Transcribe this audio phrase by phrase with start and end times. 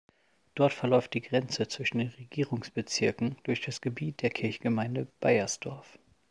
[0.55, 5.99] Dort verläuft die Grenze zwischen den Regierungsbezirken durch das Gebiet der Kirchengemeinde Baiersdorf.